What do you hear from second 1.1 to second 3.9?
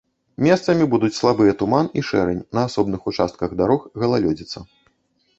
слабыя туман і шэрань, на асобных участках дарог